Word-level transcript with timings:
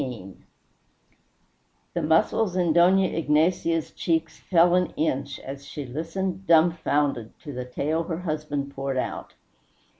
XVII 0.01 0.37
The 1.93 2.01
muscles 2.01 2.55
in 2.55 2.73
Dona 2.73 3.03
Ignacia's 3.05 3.91
cheeks 3.91 4.39
fell 4.39 4.73
an 4.73 4.93
inch 4.97 5.37
as 5.37 5.63
she 5.67 5.85
listened, 5.85 6.47
dumbfounded, 6.47 7.37
to 7.41 7.53
the 7.53 7.65
tale 7.65 8.01
her 8.05 8.21
husband 8.21 8.73
poured 8.73 8.97
out. 8.97 9.35